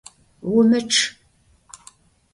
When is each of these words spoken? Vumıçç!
Vumıçç! 0.49 0.93